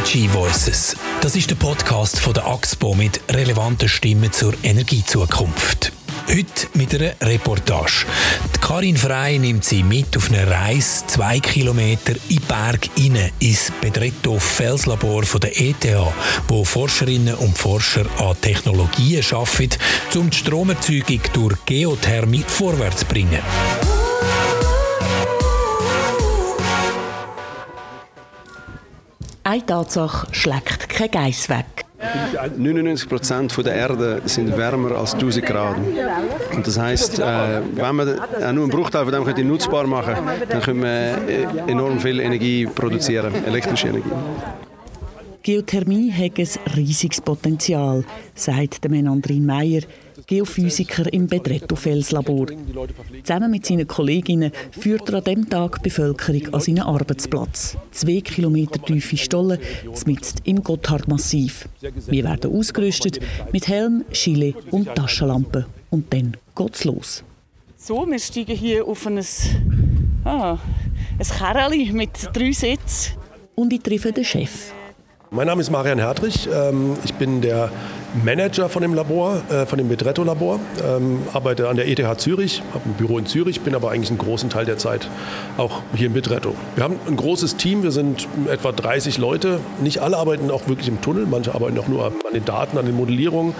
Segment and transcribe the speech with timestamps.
[0.00, 0.96] Energy Voices.
[1.20, 5.92] Das ist der Podcast von der AXPO mit relevanten Stimmen zur Energiezukunft.
[6.26, 8.06] Heute mit einer Reportage.
[8.54, 13.30] Die Karin Frey nimmt sie mit auf eine Reise zwei Kilometer in den Berg rein,
[13.40, 15.86] ins Bedretto Felslabor der ETH,
[16.48, 19.78] wo Forscherinnen und Forscher an Technologien arbeiten,
[20.14, 23.40] um die Stromerzeugung durch Geothermie vorwärts zu bringen.
[29.50, 31.84] Eine Tatsache schlägt kein Geiss weg.
[32.56, 35.74] 99 Prozent der Erde sind wärmer als 1000 Grad.
[36.54, 40.14] Und das heißt, äh, wenn man äh, nur einen Bruchteil von dem nutzbar machen
[40.48, 44.12] dann können wir äh, enorm viel Energie produzieren, elektrische Energie.
[45.42, 48.04] Geothermie hat ein riesiges Potenzial,
[48.34, 49.82] sagt der Menandrin Meyer,
[50.26, 52.48] Geophysiker im Bedretto-Felslabor.
[53.24, 57.76] Zusammen mit seinen Kolleginnen führt er an diesem Tag die Bevölkerung an seinen Arbeitsplatz.
[57.90, 59.58] Zwei Kilometer tiefe Stollen,
[60.06, 61.68] mitten im Gotthardmassiv.
[62.06, 65.66] Wir werden ausgerüstet mit Helm, Schile und Taschenlampe.
[65.88, 67.24] Und dann geht's los.
[67.76, 69.24] So, wir steigen hier auf ein,
[70.24, 70.58] ah,
[71.18, 73.14] ein Kerli mit drei Sitzen.
[73.54, 74.72] Und ich treffe den Chef.
[75.32, 76.48] Mein Name ist Marian Hertrich.
[76.52, 77.70] Ähm, ich bin der
[78.24, 80.58] Manager von dem Labor, äh, von dem Bedretto-Labor.
[80.84, 84.18] Ähm, arbeite an der ETH Zürich, habe ein Büro in Zürich, bin aber eigentlich einen
[84.18, 85.08] großen Teil der Zeit
[85.56, 86.56] auch hier in Bedretto.
[86.74, 89.60] Wir haben ein großes Team, wir sind etwa 30 Leute.
[89.80, 92.86] Nicht alle arbeiten auch wirklich im Tunnel, manche arbeiten auch nur an den Daten, an
[92.86, 93.54] den Modellierungen.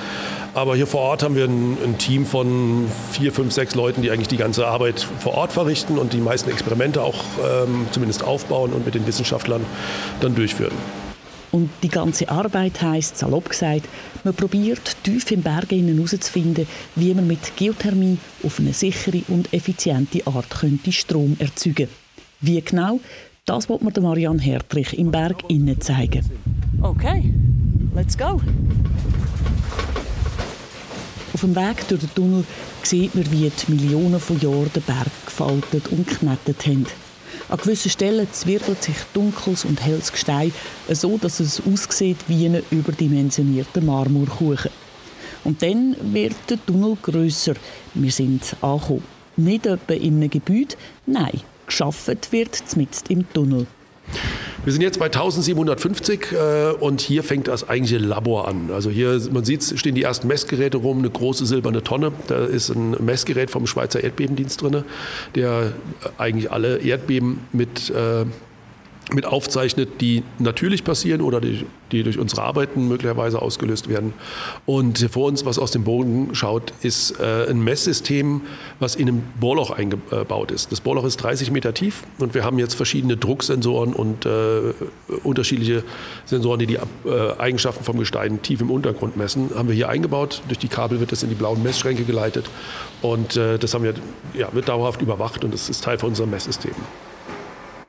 [0.55, 4.11] Aber hier vor Ort haben wir ein, ein Team von vier, fünf, sechs Leuten, die
[4.11, 8.73] eigentlich die ganze Arbeit vor Ort verrichten und die meisten Experimente auch ähm, zumindest aufbauen
[8.73, 9.65] und mit den Wissenschaftlern
[10.21, 10.75] dann durchführen.
[11.53, 13.89] Und die ganze Arbeit heisst, salopp gesagt,
[14.23, 20.27] man probiert tief im Berg herauszufinden, wie man mit Geothermie auf eine sichere und effiziente
[20.27, 21.89] Art könnte Strom erzeugen
[22.41, 23.01] Wie genau,
[23.47, 26.25] das wird mir Marianne Hertrich im Berg innen zeigen.
[26.83, 27.33] Okay,
[27.95, 28.41] let's go.
[31.33, 32.45] Auf dem Weg durch den Tunnel
[32.83, 36.86] sieht man, wie die Millionen von Jahren den Berg gefaltet und geknettet haben.
[37.48, 40.52] An gewissen Stellen zwirbelt sich dunkles und helles Gestein,
[40.89, 44.70] so dass es aussieht wie ein überdimensionierter Marmorkuchen.
[45.45, 47.55] Und dann wird der Tunnel grösser.
[47.95, 49.05] Wir sind angekommen.
[49.36, 50.77] Nicht etwa in einem Gebäude,
[51.07, 53.67] nein, geschaffen wird mitten im Tunnel.
[54.63, 58.71] Wir sind jetzt bei 1750 äh, und hier fängt das eigentliche Labor an.
[58.71, 62.13] Also hier, man sieht, stehen die ersten Messgeräte rum, eine große silberne Tonne.
[62.27, 64.85] Da ist ein Messgerät vom Schweizer Erdbebendienst drin,
[65.35, 65.73] der
[66.19, 68.27] eigentlich alle Erdbeben mit äh,
[69.15, 74.13] mit aufzeichnet, die natürlich passieren oder die, die, durch unsere Arbeiten möglicherweise ausgelöst werden.
[74.67, 78.43] Und vor uns, was aus dem Boden schaut, ist äh, ein Messsystem,
[78.79, 80.73] was in einem Bohrloch eingebaut ist.
[80.73, 84.73] Das Bohrloch ist 30 Meter tief und wir haben jetzt verschiedene Drucksensoren und äh,
[85.23, 85.83] unterschiedliche
[86.25, 90.42] Sensoren, die die äh, Eigenschaften vom Gestein tief im Untergrund messen, haben wir hier eingebaut.
[90.48, 92.48] Durch die Kabel wird das in die blauen Messschränke geleitet
[93.03, 93.95] und äh, das haben wir,
[94.35, 96.75] ja, wird dauerhaft überwacht und das ist Teil von unserem Messsystem.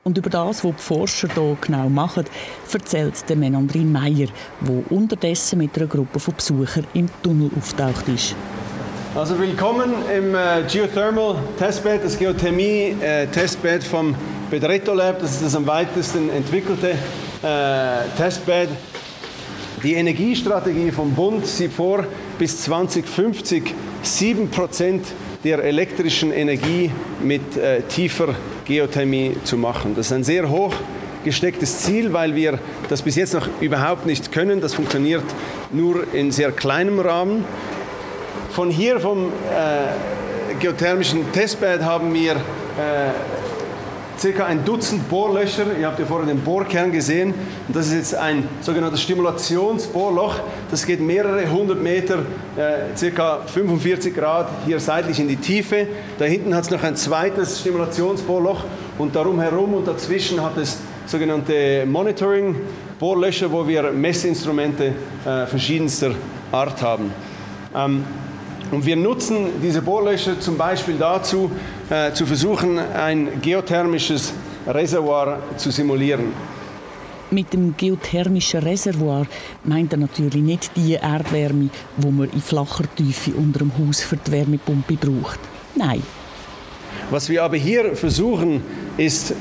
[0.04, 2.24] Und über das, was die Forscher hier genau machen,
[2.72, 4.26] erzählt der Menandrin Meyer,
[4.60, 8.34] der unterdessen mit einer Gruppe von Besuchern im Tunnel auftaucht ist.
[9.14, 14.16] Also willkommen im äh, Geothermal Testbed, das Geothermie äh, Testbed vom
[14.50, 15.20] Bedretto Lab.
[15.20, 16.90] Das ist das am weitesten entwickelte
[17.42, 18.70] äh, Testbed.
[19.84, 22.04] Die Energiestrategie vom Bund sieht vor,
[22.40, 23.72] bis 2050
[24.04, 25.00] 7%
[25.44, 26.90] der elektrischen Energie
[27.22, 29.94] mit äh, tiefer Geothermie zu machen.
[29.96, 30.74] Das ist ein sehr hoch
[31.24, 32.58] gestecktes Ziel, weil wir
[32.88, 34.60] das bis jetzt noch überhaupt nicht können.
[34.60, 35.24] Das funktioniert
[35.70, 37.44] nur in sehr kleinem Rahmen.
[38.50, 39.30] Von hier vom äh,
[40.60, 42.36] geothermischen Testbed haben wir äh,
[44.18, 45.66] circa ein Dutzend Bohrlöcher.
[45.78, 47.34] Ihr habt ja vorhin den Bohrkern gesehen.
[47.66, 50.40] Und das ist jetzt ein sogenanntes Stimulationsbohrloch.
[50.70, 52.20] Das geht mehrere hundert Meter,
[52.56, 55.86] äh, circa 45 Grad hier seitlich in die Tiefe.
[56.18, 58.64] Da hinten hat es noch ein zweites Stimulationsbohrloch
[58.98, 64.94] und darum herum und dazwischen hat es sogenannte Monitoring-Bohrlöcher, wo wir Messinstrumente
[65.24, 66.12] äh, verschiedenster
[66.52, 67.12] Art haben.
[67.74, 68.04] Ähm,
[68.70, 71.50] und wir nutzen diese Bohrlöcher zum Beispiel dazu,
[71.92, 74.32] äh, zu versuchen, ein geothermisches
[74.66, 76.32] Reservoir zu simulieren.
[77.30, 79.26] Mit dem geothermischen Reservoir
[79.64, 81.68] meint er natürlich nicht die Erdwärme,
[81.98, 85.40] wo man in flacher Tiefe unter dem Haus für die Wärmepumpe braucht.
[85.74, 86.02] Nein.
[87.10, 88.62] Was wir aber hier versuchen,
[88.96, 89.34] ist äh,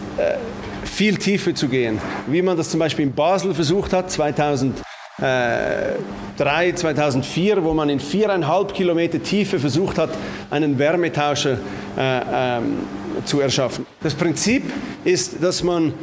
[0.83, 1.99] viel tiefer zu gehen.
[2.27, 4.81] Wie man das zum Beispiel in Basel versucht hat, 2000.
[5.21, 10.09] 2003, 2004, wo man in viereinhalb Kilometer Tiefe versucht hat,
[10.49, 11.59] einen Wärmetauscher
[11.97, 12.21] äh,
[12.57, 12.77] ähm,
[13.25, 13.85] zu erschaffen.
[14.01, 14.63] Das Prinzip
[15.03, 15.93] ist, dass man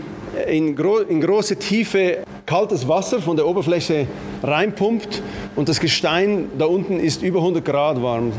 [0.47, 4.07] in, gro in große Tiefe kaltes Wasser von der Oberfläche
[4.43, 5.23] reinpumpt
[5.57, 8.33] und das Gestein da unten ist über 100 Grad warm.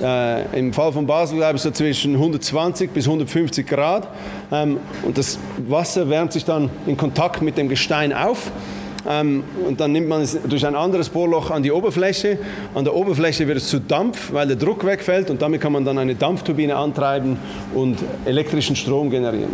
[0.00, 4.08] Äh, Im Fall von Basel glaube ich so zwischen 120 bis 150 Grad
[4.50, 8.50] ähm, und das Wasser wärmt sich dann in Kontakt mit dem Gestein auf
[9.04, 12.38] und dann nimmt man es durch ein anderes Bohrloch an die Oberfläche.
[12.74, 15.84] An der Oberfläche wird es zu Dampf, weil der Druck wegfällt und damit kann man
[15.84, 17.38] dann eine Dampfturbine antreiben
[17.74, 19.50] und elektrischen Strom generieren.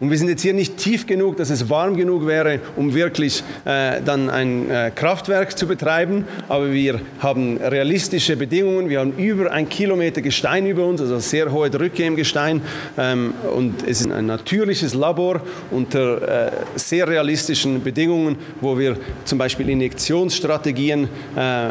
[0.00, 3.42] Und wir sind jetzt hier nicht tief genug, dass es warm genug wäre, um wirklich
[3.66, 6.24] äh, dann ein äh, Kraftwerk zu betreiben.
[6.48, 8.88] Aber wir haben realistische Bedingungen.
[8.88, 12.62] Wir haben über ein Kilometer Gestein über uns, also sehr hohe Drücke im Gestein.
[12.96, 18.89] Ähm, und es ist ein natürliches Labor unter äh, sehr realistischen Bedingungen, wo wir
[19.24, 21.70] zum Beispiel Injektionsstrategien äh,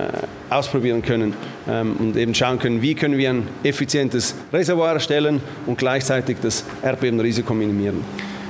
[0.49, 1.33] ausprobieren können
[1.67, 6.63] ähm, und eben schauen können, wie können wir ein effizientes Reservoir erstellen und gleichzeitig das
[6.81, 8.03] Erdbebenrisiko minimieren.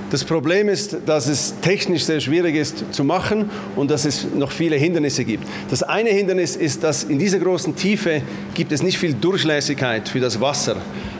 [0.09, 4.51] Das Problem ist, dass es technisch sehr schwierig ist zu machen und dass es noch
[4.51, 5.45] viele Hindernisse gibt.
[5.69, 8.23] Das eine Hindernis ist, dass in dieser großen Tiefe
[8.55, 10.77] gibt es nicht viel Durchlässigkeit für das Wasser.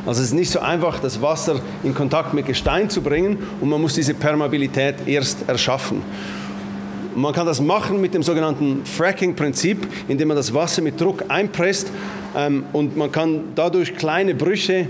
[0.07, 3.69] Also es ist nicht so einfach, das Wasser in Kontakt mit Gestein zu bringen und
[3.69, 6.01] man muss diese Permeabilität erst erschaffen.
[7.19, 11.91] Man kann das machen mit dem sogenannten Fracking-Prinzip, indem man das Wasser mit Druck einpresst
[12.33, 14.87] ähm, und man kann dadurch kleine Brüche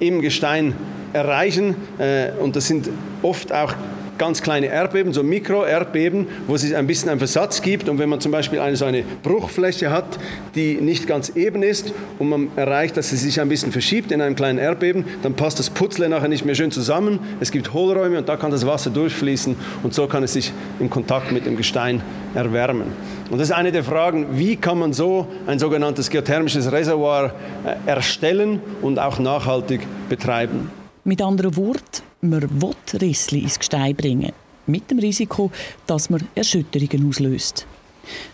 [0.00, 0.74] im Gestein
[1.12, 2.90] erreichen äh, und das sind
[3.22, 3.72] oft auch
[4.18, 7.88] ganz kleine Erdbeben, so Mikro-Erdbeben, wo es ein bisschen einen Versatz gibt.
[7.88, 10.18] Und wenn man zum Beispiel eine so eine Bruchfläche hat,
[10.54, 14.20] die nicht ganz eben ist und man erreicht, dass sie sich ein bisschen verschiebt in
[14.20, 17.18] einem kleinen Erdbeben, dann passt das Putzle nachher nicht mehr schön zusammen.
[17.40, 20.90] Es gibt Hohlräume und da kann das Wasser durchfließen und so kann es sich im
[20.90, 22.02] Kontakt mit dem Gestein
[22.34, 22.92] erwärmen.
[23.30, 27.32] Und das ist eine der Fragen, wie kann man so ein sogenanntes geothermisches Reservoir
[27.64, 30.70] äh, erstellen und auch nachhaltig betreiben.
[31.04, 34.32] Mit anderen Worten, man will Rissli ins Gestein bringen,
[34.66, 35.50] mit dem Risiko,
[35.86, 37.66] dass man Erschütterungen auslöst.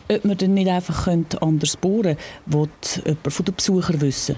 [0.09, 1.09] Ob man dann nicht einfach
[1.41, 2.69] anders bohren könnte, will
[3.05, 4.37] jemand von den Besuchern wissen.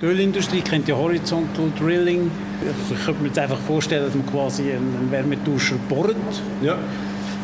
[0.00, 2.30] Die Ölindustrie kennt ja Horizontal Drilling.
[2.66, 6.16] Also ich könnte mir jetzt einfach vorstellen, dass man quasi einen Wärmetauscher bohrt.
[6.62, 6.78] Ja.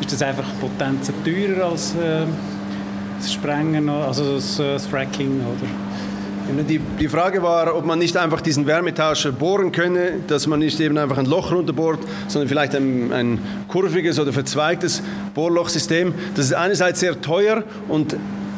[0.01, 2.25] Ist das einfach Potenzen teurer als äh,
[3.19, 5.41] das Sprengen, also das, äh, das Fracking?
[5.41, 5.69] Oder?
[6.49, 10.79] Die, die, Frage war, ob man nicht einfach diesen Wärmetauscher bohren könne, dass man nicht
[10.79, 11.99] eben einfach ein Loch runterbohrt,
[12.29, 13.39] sondern vielleicht ein, ein
[13.69, 15.03] kurviges oder verzweigtes
[15.35, 16.15] Bohrlochsystem.
[16.37, 18.17] Das ist einerseits sehr teuer und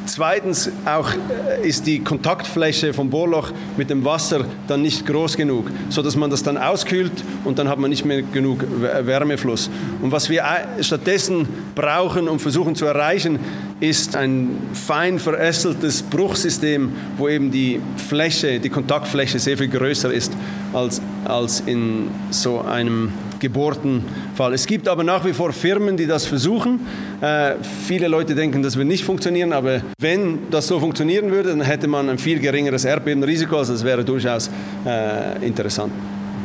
[0.08, 5.70] Zweitens auch äh, ist die Kontaktfläche vom Bohrloch mit dem Wasser dann nicht groß genug,
[5.90, 7.12] sodass man das dann auskühlt
[7.44, 9.68] und dann hat man nicht mehr genug Wärmefluss.
[10.00, 10.44] Und was wir
[10.80, 13.38] stattdessen brauchen und versuchen zu erreichen,
[13.80, 17.78] ist ein fein verästeltes Bruchsystem, wo eben die
[18.08, 20.32] Fläche, die Kontaktfläche sehr viel größer ist
[20.72, 24.04] als, als in so einem gebohrten
[24.34, 24.54] Fall.
[24.54, 26.80] Es gibt aber nach wie vor Firmen, die das versuchen.
[27.20, 27.54] Äh,
[27.86, 31.88] viele Leute denken, das wird nicht funktionieren, aber wenn das so funktionieren würde, dann hätte
[31.88, 33.56] man ein viel geringeres Erdbebenrisiko.
[33.56, 34.50] Also das wäre durchaus
[34.86, 35.92] äh, interessant.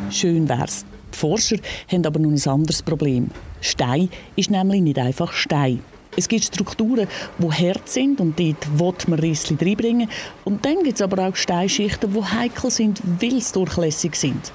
[0.10, 0.86] Schön wär's.
[1.14, 1.58] Die Forscher
[1.92, 3.30] haben aber noch ein anderes Problem.
[3.62, 5.82] Stein ist nämlich nicht einfach Stein.
[6.16, 7.08] Es gibt Strukturen,
[7.40, 10.10] die hart sind und dort will man Rissli reinbringen.
[10.44, 14.52] Und dann gibt es aber auch Steinschichten, die heikel sind, weil sie durchlässig sind.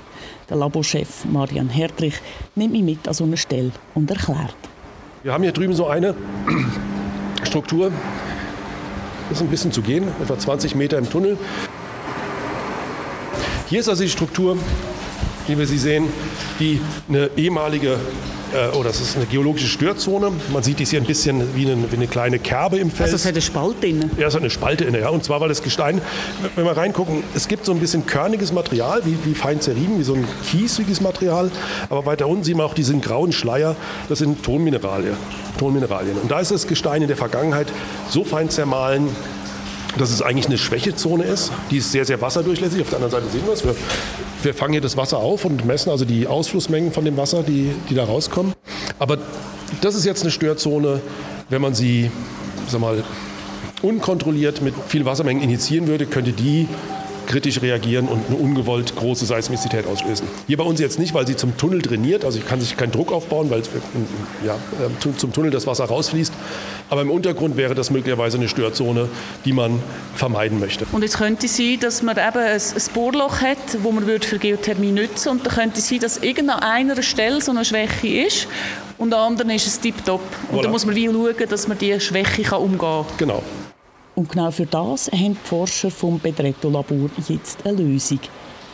[0.49, 2.15] Der Laborchef Marian Hertrich
[2.55, 4.57] nimmt mich mit an so eine Stelle und erklärt.
[5.23, 6.15] Wir haben hier drüben so eine
[7.43, 7.91] Struktur.
[9.29, 11.37] Das ist ein bisschen zu gehen, etwa 20 Meter im Tunnel.
[13.69, 14.57] Hier ist also die Struktur,
[15.47, 16.09] wie wir sie sehen,
[16.59, 17.99] die eine ehemalige
[18.55, 20.33] äh, oh, das ist eine geologische Störzone.
[20.53, 23.13] Man sieht dies hier ein bisschen wie eine, wie eine kleine Kerbe im Fels.
[23.13, 24.11] Also es hat eine Spalte inne?
[24.17, 25.09] Ja, es hat eine Spalte inne, ja.
[25.09, 26.01] Und zwar, weil das Gestein,
[26.55, 30.05] wenn wir reingucken, es gibt so ein bisschen körniges Material, wie, wie fein zerrieben, wie
[30.05, 31.51] so ein kiesiges Material.
[31.91, 33.77] Aber weiter unten sieht man auch diesen grauen Schleier,
[34.09, 35.15] das sind Tonmineralien.
[35.59, 36.17] Tonmineralien.
[36.17, 37.67] Und da ist das Gestein in der Vergangenheit
[38.09, 39.09] so fein zermahlen,
[39.99, 41.53] dass es eigentlich eine Schwächezone ist.
[41.71, 42.81] Die ist sehr, sehr wasserdurchlässig.
[42.81, 43.65] Auf der anderen Seite sehen wir es.
[43.65, 43.75] Wir,
[44.43, 47.73] wir fangen hier das Wasser auf und messen also die Ausflussmengen von dem Wasser, die,
[47.91, 48.55] die da rauskommen.
[48.99, 49.19] Aber
[49.81, 51.01] das ist jetzt eine Störzone,
[51.51, 52.11] wenn man sie
[52.69, 53.03] sag mal,
[53.83, 56.69] unkontrolliert mit viel Wassermengen initiieren würde, könnte die
[57.29, 60.27] kritisch reagieren und eine ungewollt große Seismizität auslösen.
[60.47, 62.91] Hier bei uns jetzt nicht, weil sie zum Tunnel trainiert, also ich kann sich keinen
[62.91, 63.63] Druck aufbauen, weil
[64.45, 66.33] ja, ähm, zum Tunnel das Wasser rausfließt.
[66.91, 69.09] Aber im Untergrund wäre das möglicherweise eine Störzone,
[69.45, 69.81] die man
[70.15, 70.87] vermeiden möchte.
[70.91, 72.61] Und es könnte sein, dass man eben ein,
[72.95, 77.03] Bohrloch hat, wo man für Geothermie nutzen und da könnte es sein, dass irgendeiner einer
[77.03, 78.49] Stelle so eine Schwäche ist
[78.97, 80.23] und an anderen ist es tiptop.
[80.51, 80.63] Und voilà.
[80.63, 83.05] da muss man wie schauen, dass man diese Schwäche umgehen kann.
[83.19, 83.43] Genau.
[84.19, 88.19] Und genau für das haben die Forscher vom Bedretto-Labor jetzt eine Lösung.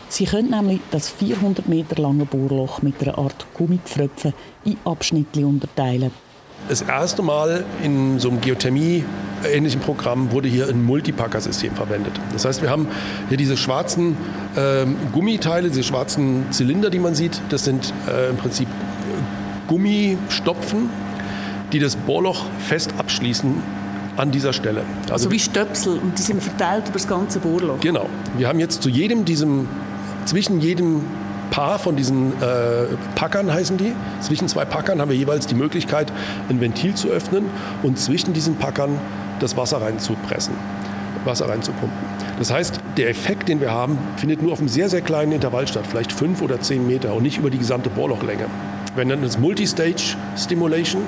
[0.09, 4.33] Sie können nämlich das 400 Meter lange Bohrloch mit einer Art Gummipfröpfen
[4.65, 6.13] in Abschnitte unterteilen.
[6.67, 9.05] das erste Mal in so einem Geothermie
[9.47, 12.15] ähnlichen Programm wurde hier ein Multipacker-System verwendet.
[12.33, 12.89] Das heißt, wir haben
[13.29, 14.17] hier diese schwarzen
[14.57, 17.39] ähm, Gummiteile, diese schwarzen Zylinder, die man sieht.
[17.51, 18.69] Das sind äh, im Prinzip
[19.67, 20.89] Gummistopfen,
[21.75, 23.84] die das Bohrloch fest abschließen
[24.17, 24.83] an dieser Stelle.
[25.03, 27.81] Also, also wie Stöpsel und die sind verteilt über das ganze Bohrloch.
[27.81, 28.09] Genau.
[28.37, 29.69] Wir haben jetzt zu jedem diesem,
[30.25, 31.03] zwischen jedem
[31.51, 33.93] Paar von diesen äh, Packern heißen die.
[34.21, 36.13] Zwischen zwei Packern haben wir jeweils die Möglichkeit,
[36.49, 37.45] ein Ventil zu öffnen
[37.83, 38.99] und zwischen diesen Packern
[39.41, 40.55] das Wasser reinzupressen,
[41.25, 41.97] Wasser reinzupumpen.
[42.39, 45.69] Das heißt, der Effekt, den wir haben, findet nur auf einem sehr, sehr kleinen Intervall
[45.69, 48.47] statt, vielleicht fünf oder zehn Meter und nicht über die gesamte Bohrlochlänge.
[48.97, 51.03] Wir nennen es Multistage Stimulation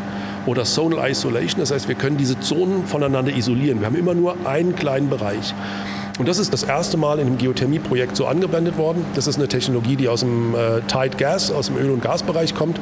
[0.47, 1.61] oder Zonal Isolation.
[1.61, 3.81] Das heißt, wir können diese Zonen voneinander isolieren.
[3.81, 5.55] Wir haben immer nur einen kleinen Bereich.
[6.19, 9.05] Und das ist das erste Mal in einem Geothermie-Projekt so angewendet worden.
[9.15, 12.55] Das ist eine Technologie, die aus dem äh, Tide Gas, aus dem Öl- und Gasbereich
[12.55, 12.81] kommt.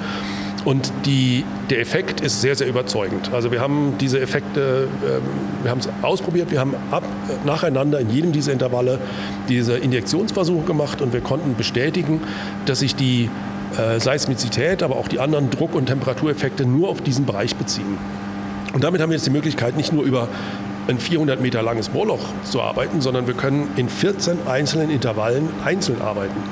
[0.64, 3.32] Und die, der Effekt ist sehr, sehr überzeugend.
[3.34, 7.02] Also wir haben diese Effekte, äh, wir haben es ausprobiert, wir haben ab,
[7.44, 8.98] nacheinander in jedem dieser Intervalle
[9.48, 12.22] diese Injektionsversuche gemacht und wir konnten bestätigen,
[12.66, 13.28] dass sich die
[13.78, 17.98] äh, Seismizität, aber auch die anderen Druck- und Temperatureffekte nur auf diesen Bereich beziehen.
[18.72, 20.28] Und damit haben wir jetzt die Möglichkeit, nicht nur über
[20.88, 26.02] ein 400 Meter langes Bohrloch zu arbeiten, sondern wir können in 14 einzelnen Intervallen einzeln
[26.02, 26.42] arbeiten.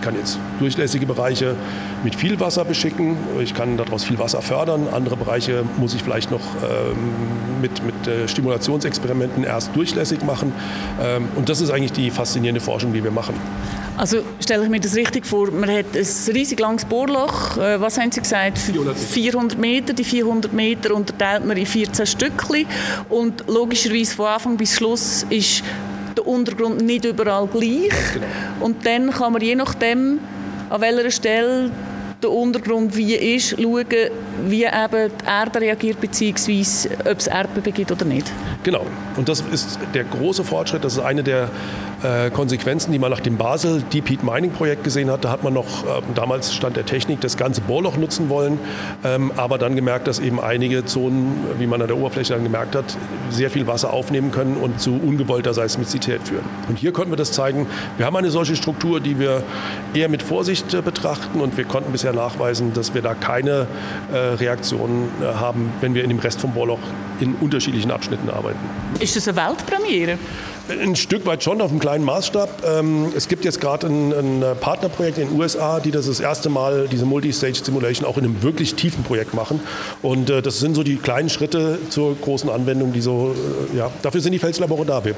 [0.00, 1.56] Ich kann jetzt durchlässige Bereiche
[2.02, 6.30] mit viel Wasser beschicken, ich kann daraus viel Wasser fördern, andere Bereiche muss ich vielleicht
[6.30, 10.54] noch ähm, mit, mit äh, Stimulationsexperimenten erst durchlässig machen.
[11.02, 13.34] Ähm, und das ist eigentlich die faszinierende Forschung, die wir machen.
[13.98, 17.98] Also stelle ich mir das richtig vor, man hat ein riesig langes Bohrloch, äh, was
[17.98, 18.58] haben Sie gesagt?
[18.58, 19.12] 400 Meter.
[19.12, 19.92] 400 Meter.
[19.92, 22.64] Die 400 Meter unterteilt man in 14 Stückchen
[23.10, 25.62] und logischerweise von Anfang bis Schluss ist
[26.20, 27.90] der Untergrund nicht überall gleich.
[28.14, 28.26] Genau.
[28.60, 30.20] Und dann kann man je nachdem,
[30.68, 31.70] an welcher Stelle
[32.22, 33.86] der Untergrund wie ist, schauen,
[34.46, 38.30] wie eben die Erde reagiert, beziehungsweise ob es Erdbeben gibt oder nicht.
[38.62, 38.86] Genau.
[39.16, 40.84] Und das ist der große Fortschritt.
[40.84, 41.50] Das ist eine der
[42.02, 45.24] äh, Konsequenzen, die man nach dem Basel Deep Heat Mining Projekt gesehen hat.
[45.24, 48.58] Da hat man noch, äh, damals stand der Technik, das ganze Bohrloch nutzen wollen,
[49.04, 52.74] ähm, aber dann gemerkt, dass eben einige Zonen, wie man an der Oberfläche dann gemerkt
[52.74, 52.84] hat,
[53.30, 56.44] sehr viel Wasser aufnehmen können und zu ungewollter Seismizität führen.
[56.68, 57.66] Und hier konnten wir das zeigen.
[57.96, 59.42] Wir haben eine solche Struktur, die wir
[59.94, 63.66] eher mit Vorsicht äh, betrachten und wir konnten bisher nachweisen, dass wir da keine
[64.12, 66.78] äh, Reaktionen äh, haben, wenn wir in dem Rest vom Bohrloch
[67.20, 68.58] in unterschiedlichen Abschnitten arbeiten.
[68.98, 70.18] Ist das eine Weltpremiere?
[70.68, 72.62] Ein Stück weit schon auf einem kleinen Maßstab.
[72.64, 76.48] Ähm, es gibt jetzt gerade ein, ein, Partnerprojekt in den USA, die das das erste
[76.48, 79.60] Mal, diese Multistage Simulation, auch in einem wirklich tiefen Projekt machen.
[80.02, 83.34] Und äh, das sind so die kleinen Schritte zur großen Anwendung, die so,
[83.74, 85.04] äh, ja, dafür sind die Felslabore da.
[85.04, 85.14] Wir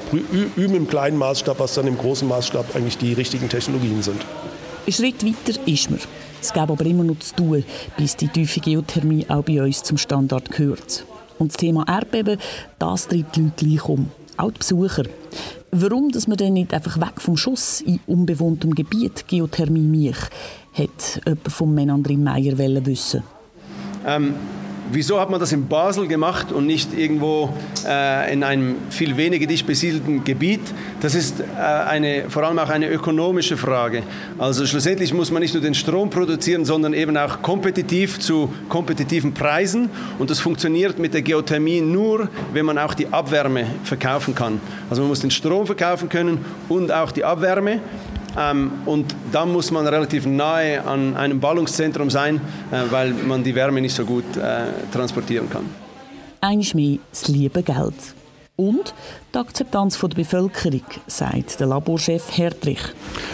[0.55, 4.21] üben im kleinen Maßstab, was dann im großen Maßstab eigentlich die richtigen Technologien sind.
[4.85, 5.99] Ein Schritt weiter ist man.
[6.43, 7.63] Es gäbe aber immer noch zu tun,
[7.95, 11.05] bis die tiefe Geothermie auch bei uns zum Standard gehört.
[11.39, 12.37] Und das Thema Erdbeben,
[12.79, 15.03] das treibt die Leute gleich um auch die Besucher.
[15.71, 20.17] Warum dass man dann nicht einfach weg vom Schuss in unbewohntem Gebiet Geothermie mich,
[20.73, 23.23] hat jemand von Menandrin Meyer wissen.
[24.05, 24.35] Ähm,
[24.95, 27.51] Wieso hat man das in Basel gemacht und nicht irgendwo
[27.83, 30.61] äh, in einem viel weniger dicht besiedelten Gebiet?
[31.01, 34.03] Das ist äh, eine, vor allem auch eine ökonomische Frage.
[34.37, 39.33] Also schlussendlich muss man nicht nur den Strom produzieren, sondern eben auch kompetitiv zu kompetitiven
[39.33, 39.89] Preisen.
[40.19, 44.61] Und das funktioniert mit der Geothermie nur, wenn man auch die Abwärme verkaufen kann.
[44.91, 47.81] Also man muss den Strom verkaufen können und auch die Abwärme.
[48.37, 53.53] Ähm, und da muss man relativ nahe an einem Ballungszentrum sein, äh, weil man die
[53.55, 55.65] Wärme nicht so gut äh, transportieren kann.
[56.41, 57.93] Eines mehr das liebe Geld.
[58.55, 58.93] Und
[59.33, 62.81] die Akzeptanz der Bevölkerung, sagt der Laborchef Hertrich.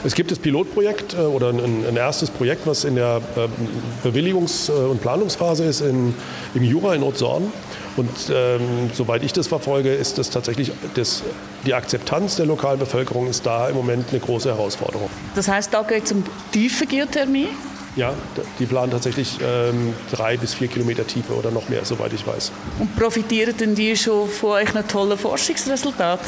[0.06, 4.70] Es gibt das Pilotprojekt äh, oder ein, ein, erstes Projekt, was in der äh, Bewilligungs-
[4.70, 6.14] äh, und Planungsphase ist in,
[6.54, 7.52] im Jura in Otzorn.
[7.98, 11.22] Und ähm, soweit ich das verfolge, ist das tatsächlich das,
[11.66, 15.10] die Akzeptanz der lokalen Bevölkerung ist da im Moment eine große Herausforderung.
[15.36, 16.24] Das heißt, da geht es um
[16.54, 17.50] tiefe Geothermie?
[17.96, 18.14] Ja,
[18.60, 22.52] die planen tatsächlich ähm, drei bis vier Kilometer Tiefe oder noch mehr, soweit ich weiß.
[22.80, 26.20] Und profitieren denn die schon von euch einem tollen Forschungsresultat?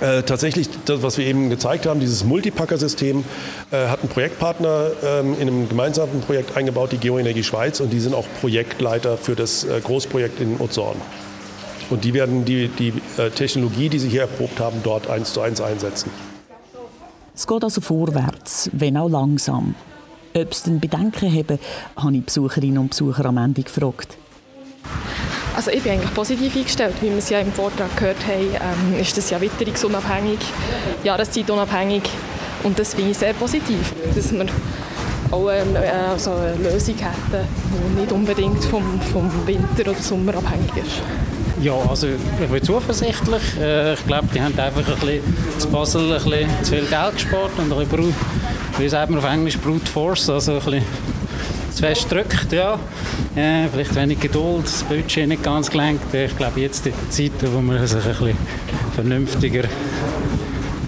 [0.00, 3.24] Äh, tatsächlich, das, was wir eben gezeigt haben, dieses Multipacker-System,
[3.70, 8.00] äh, hat ein Projektpartner ähm, in einem gemeinsamen Projekt eingebaut, die Geoenergie Schweiz, und die
[8.00, 10.96] sind auch Projektleiter für das äh, Großprojekt in Uzorn.
[11.90, 15.40] Und die werden die, die äh, Technologie, die sie hier erprobt haben, dort eins zu
[15.40, 16.10] eins einsetzen.
[17.36, 19.76] Es geht also vorwärts, wenn auch langsam.
[20.36, 21.58] Ob es denn Bedenken haben,
[21.96, 24.16] habe ich Besucherinnen und Besucher am Ende gefragt.
[25.54, 26.94] Also ich bin eigentlich positiv eingestellt.
[27.00, 30.40] Wie wir es ja im Vortrag gehört haben, ähm, ist das ja witterungsunabhängig,
[31.04, 32.02] jahreszeitunabhängig
[32.64, 34.46] und das finde ich sehr positiv, dass wir
[35.30, 37.46] auch eine, äh, also eine Lösung hätten,
[37.96, 41.00] die nicht unbedingt vom, vom Winter oder Sommer abhängig ist.
[41.62, 43.42] Ja, also ich bin zuversichtlich.
[43.60, 45.22] Äh, ich glaube, die haben einfach ein bisschen
[45.58, 48.14] zu Basel ein bisschen zu viel Geld gespart und ein bisschen,
[48.78, 50.82] wie sagt man auf Englisch, Brute Force, also ein bisschen
[51.72, 52.78] zu fest drückt, ja.
[53.36, 53.68] ja.
[53.72, 56.12] Vielleicht wenig Geduld, das Budget nicht ganz gelenkt.
[56.14, 58.36] Ich glaube, jetzt in der Zeit, wo man sich ein bisschen
[58.94, 59.64] vernünftiger,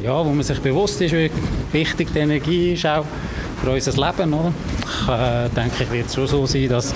[0.03, 1.31] ja, wo man sich bewusst ist, wie
[1.73, 3.05] wichtig die Energie ist auch
[3.63, 4.53] für unser Leben, oder?
[4.85, 6.93] Ich äh, denke, ich wird es schon so sein, dass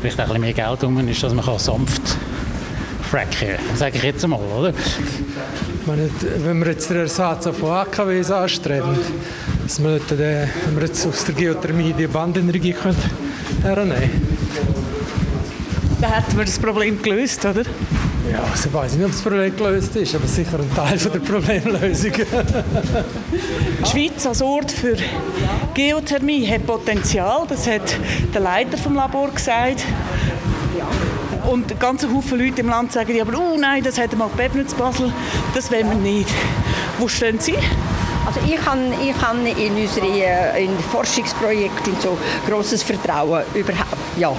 [0.00, 2.16] vielleicht auch ein bisschen mehr Geld rum ist, dass man sanft
[3.10, 4.72] fracken kann, sage ich jetzt mal, oder?
[5.86, 8.98] Wenn wir jetzt den Ersatz von AKWs anstreben,
[9.74, 12.96] dass wir, dort, wenn wir jetzt aus der Geothermie die Bandenergie können
[13.60, 14.36] hernehmen können.
[16.00, 17.62] Dann hätten wir das Problem gelöst, oder?
[18.30, 21.10] Ja, also ich weiß nicht, ob das Problem gelöst ist, aber sicher ein Teil von
[21.10, 22.12] der Problemlösung.
[22.12, 24.96] die Schweiz als Ort für
[25.74, 27.96] Geothermie hat Potenzial, das hat
[28.32, 29.82] der Leiter vom Labor gesagt.
[31.50, 35.12] Und ganz Haufen Leute im Land sagen, aber oh nein, das hätte mal Pepnitz Basel,
[35.52, 36.30] das wollen wir nicht.
[36.98, 37.56] Wo stehen Sie?
[38.34, 44.34] Also ich habe, ich habe in unsere in Forschungsprojekte und so großes Vertrauen überhaupt, ja,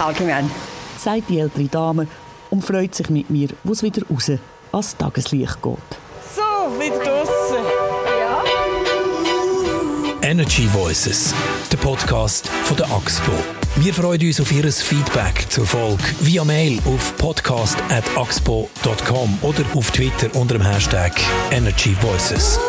[0.00, 0.50] allgemein.
[0.98, 2.08] Sagt die ältere Dame
[2.50, 4.32] und freut sich mit mir, wo es wieder raus
[4.72, 5.78] ans Tageslicht geht.
[6.34, 7.64] So, wieder draußen.
[8.20, 8.42] Ja.
[10.28, 11.34] Energy Voices,
[11.70, 13.63] der Podcast von der AXPO.
[13.76, 20.32] Wir freuen uns auf Ihr Feedback zur Folge via Mail auf podcast.axpo.com oder auf Twitter
[20.36, 21.12] unter dem Hashtag
[21.50, 22.60] Energy Voices.